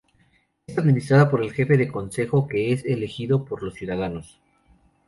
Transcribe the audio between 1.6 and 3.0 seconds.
de Consejo, que es